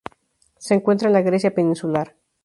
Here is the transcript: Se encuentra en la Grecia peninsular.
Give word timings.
Se 0.57 0.73
encuentra 0.73 1.09
en 1.09 1.13
la 1.13 1.21
Grecia 1.21 1.53
peninsular. 1.53 2.15